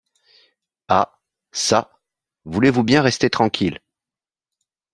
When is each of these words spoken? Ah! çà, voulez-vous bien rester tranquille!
Ah! 0.87 1.21
çà, 1.51 1.91
voulez-vous 2.45 2.81
bien 2.83 3.03
rester 3.03 3.29
tranquille! 3.29 3.79